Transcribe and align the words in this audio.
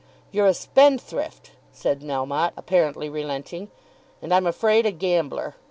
"You're 0.31 0.47
a 0.47 0.53
spendthrift," 0.55 1.51
said 1.71 1.99
Melmotte, 2.01 2.53
apparently 2.57 3.07
relenting, 3.07 3.69
"and 4.19 4.33
I'm 4.33 4.47
afraid 4.47 4.87
a 4.87 4.91
gambler. 4.91 5.53